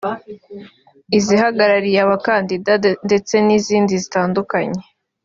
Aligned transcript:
izihagarariye 1.17 1.99
abakandida 2.05 2.71
ndetse 3.07 3.33
n’izindi 3.45 3.93
zitandukanye 4.03 4.81